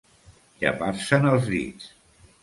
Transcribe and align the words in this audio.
Llepar-se'n 0.63 1.27
els 1.33 1.45
dits. 1.51 1.91